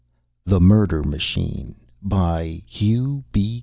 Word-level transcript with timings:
"_]The 0.49 0.59
Murder 0.59 1.03
Machine 1.03 1.75
_By 2.03 2.63
Hugh 2.65 3.23
B. 3.31 3.59